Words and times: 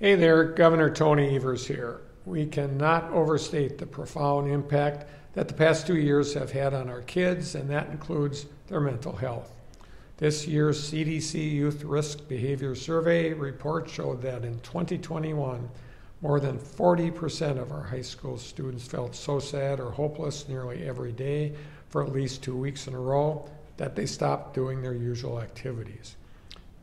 Hey 0.00 0.14
there, 0.14 0.44
Governor 0.44 0.90
Tony 0.90 1.34
Evers 1.34 1.66
here. 1.66 2.02
We 2.24 2.46
cannot 2.46 3.10
overstate 3.10 3.78
the 3.78 3.86
profound 3.86 4.48
impact 4.48 5.10
that 5.32 5.48
the 5.48 5.54
past 5.54 5.88
two 5.88 5.96
years 5.96 6.34
have 6.34 6.52
had 6.52 6.72
on 6.72 6.88
our 6.88 7.00
kids, 7.00 7.56
and 7.56 7.68
that 7.70 7.90
includes 7.90 8.46
their 8.68 8.78
mental 8.78 9.16
health. 9.16 9.52
This 10.18 10.46
year's 10.46 10.88
CDC 10.88 11.50
Youth 11.50 11.82
Risk 11.82 12.28
Behavior 12.28 12.76
Survey 12.76 13.32
report 13.32 13.90
showed 13.90 14.22
that 14.22 14.44
in 14.44 14.60
2021, 14.60 15.68
more 16.20 16.38
than 16.38 16.58
40% 16.60 17.60
of 17.60 17.72
our 17.72 17.82
high 17.82 18.02
school 18.02 18.38
students 18.38 18.86
felt 18.86 19.16
so 19.16 19.40
sad 19.40 19.80
or 19.80 19.90
hopeless 19.90 20.48
nearly 20.48 20.86
every 20.86 21.10
day 21.10 21.54
for 21.88 22.04
at 22.04 22.12
least 22.12 22.44
two 22.44 22.56
weeks 22.56 22.86
in 22.86 22.94
a 22.94 23.00
row 23.00 23.50
that 23.78 23.96
they 23.96 24.06
stopped 24.06 24.54
doing 24.54 24.80
their 24.80 24.94
usual 24.94 25.40
activities. 25.40 26.14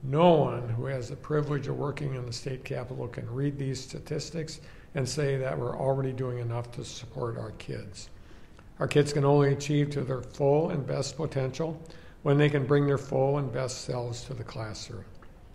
No 0.08 0.34
one 0.34 0.70
who 0.70 0.86
has 0.86 1.10
the 1.10 1.16
privilege 1.16 1.68
of 1.68 1.78
working 1.78 2.14
in 2.14 2.28
the 2.28 2.34
state 2.34 2.64
capitol 2.64 3.08
can 3.08 3.28
read 3.28 3.58
these 3.58 3.80
statistics 3.80 4.62
and 4.94 5.10
say 5.10 5.36
that 5.38 5.58
we're 5.58 5.76
already 5.76 6.12
doing 6.12 6.38
enough 6.38 6.72
to 6.74 6.86
support 6.86 7.40
our 7.40 7.52
kids. 7.54 8.10
Our 8.80 8.88
kids 8.88 9.12
can 9.12 9.26
only 9.26 9.52
achieve 9.52 9.90
to 9.92 10.02
their 10.02 10.22
full 10.22 10.70
and 10.70 10.86
best 10.86 11.18
potential 11.18 11.82
when 12.22 12.38
they 12.38 12.50
can 12.50 12.68
bring 12.68 12.86
their 12.86 13.00
full 13.00 13.40
and 13.40 13.52
best 13.52 13.82
selves 13.82 14.24
to 14.26 14.36
the 14.36 14.44
classroom. 14.44 15.06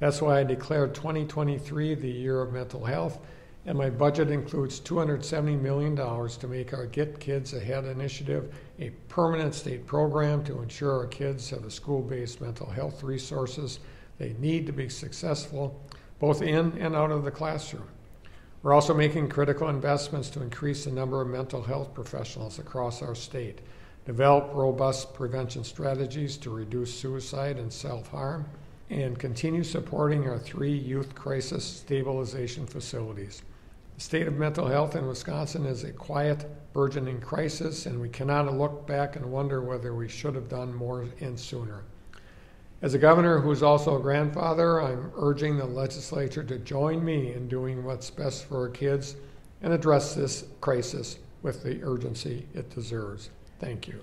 That's 0.00 0.20
why 0.20 0.41
I 0.41 0.44
declared 0.44 0.96
2023 0.96 1.94
the 1.94 2.10
year 2.10 2.42
of 2.42 2.52
mental 2.52 2.84
health, 2.84 3.20
and 3.66 3.78
my 3.78 3.88
budget 3.88 4.32
includes 4.32 4.80
$270 4.80 5.60
million 5.60 5.94
to 5.94 6.48
make 6.48 6.74
our 6.74 6.86
Get 6.86 7.20
Kids 7.20 7.55
Ahead 7.55 7.84
initiative 7.84 8.52
a 8.80 8.91
permanent 9.06 9.55
state 9.55 9.86
program 9.86 10.42
to 10.44 10.60
ensure 10.60 10.98
our 10.98 11.06
kids 11.06 11.50
have 11.50 11.62
the 11.62 11.70
school 11.70 12.02
based 12.02 12.41
mental 12.41 12.69
health 12.69 13.05
resources 13.05 13.78
they 14.20 14.34
need 14.38 14.66
to 14.66 14.73
be 14.73 14.91
successful 14.91 15.83
both 16.19 16.42
in 16.42 16.77
and 16.78 16.95
out 16.95 17.11
of 17.11 17.24
the 17.24 17.30
classroom. 17.30 17.88
We're 18.62 18.74
also 18.74 18.92
making 18.92 19.30
critical 19.30 19.70
investments 19.70 20.28
to 20.30 20.42
increase 20.42 20.84
the 20.84 20.92
number 20.92 21.23
of 21.23 21.28
mental 21.28 21.62
health 21.62 21.94
professionals 21.94 22.59
across 22.59 23.00
our 23.00 23.14
state, 23.14 23.62
develop 24.05 24.50
robust 24.53 25.14
prevention 25.14 25.64
strategies 25.64 26.36
to 26.36 26.50
reduce 26.50 26.92
suicide 26.92 27.56
and 27.56 27.72
self 27.72 28.09
harm, 28.09 28.44
and 28.91 29.19
continue 29.19 29.64
supporting 29.64 30.28
our 30.28 30.39
three 30.39 30.77
youth 30.77 31.14
crisis 31.14 31.64
stabilization 31.64 32.66
facilities. 32.66 33.41
The 33.94 34.03
state 34.03 34.28
of 34.28 34.34
mental 34.34 34.66
health 34.66 34.97
in 34.97 35.06
Wisconsin 35.06 35.64
is 35.64 35.84
a 35.84 35.92
quiet, 35.92 36.44
burgeoning 36.75 37.22
crisis, 37.22 37.87
and 37.87 37.98
we 37.98 38.11
cannot 38.11 38.53
look 38.53 38.87
back 38.87 39.16
and 39.16 39.33
wonder 39.33 39.62
whether 39.62 39.94
we 39.94 40.09
should 40.09 40.34
have 40.34 40.50
done 40.50 40.75
more 40.75 41.06
and 41.20 41.41
sooner. 41.41 41.84
As 42.83 42.95
a 42.95 42.98
governor 42.98 43.41
who's 43.41 43.62
also 43.62 43.98
a 43.98 44.00
grandfather, 44.00 44.81
I'm 44.81 45.12
urging 45.17 45.59
the 45.59 45.67
legislature 45.67 46.42
to 46.45 46.59
join 46.59 47.05
me 47.05 47.34
in 47.34 47.47
doing 47.47 47.84
what's 47.84 48.09
best 48.09 48.47
for 48.47 48.62
our 48.62 48.69
kids 48.70 49.17
and 49.61 49.72
address 49.72 50.14
this 50.14 50.45
crisis 50.62 51.19
with 51.42 51.62
the 51.62 51.83
urgency 51.83 52.47
it 52.55 52.75
deserves. 52.75 53.28
Thank 53.59 53.87
you. 53.87 54.00